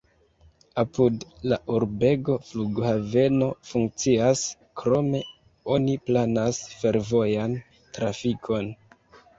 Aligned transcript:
Apud 0.83 1.25
la 1.51 1.59
urbego 1.73 2.37
flughaveno 2.47 3.51
funkcias, 3.73 4.43
krome 4.83 5.23
oni 5.77 5.95
planas 6.11 6.65
fervojan 6.83 7.59
trafikon. 7.79 8.77